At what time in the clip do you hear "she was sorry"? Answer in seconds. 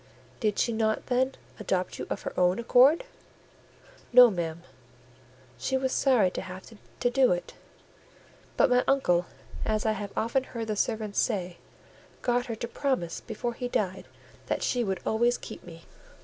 5.59-6.31